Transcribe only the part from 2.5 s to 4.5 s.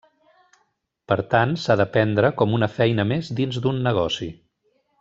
una feina més dins d'un negoci.